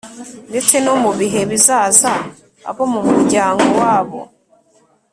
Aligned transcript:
ndetse 0.49 0.75
no 0.85 0.93
mu 1.03 1.11
bihe 1.19 1.41
bizaza, 1.51 2.13
abo 2.69 2.83
mu 2.93 3.01
muryango 3.07 3.65
wabo 3.81 4.19